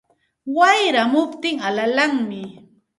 [0.57, 2.43] Wayramuptin alalanmi